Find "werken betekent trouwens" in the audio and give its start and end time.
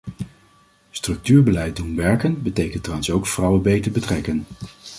1.95-3.09